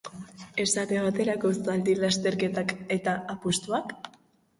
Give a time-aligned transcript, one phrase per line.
[0.61, 3.95] Esate baterako zaldi lasterketak eta apustuak?